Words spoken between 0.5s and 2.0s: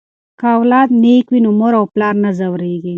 اولاد نیک وي نو مور او